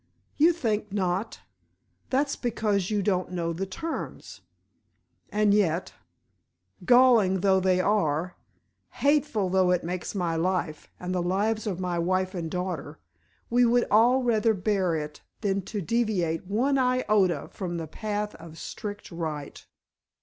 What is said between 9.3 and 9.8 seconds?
though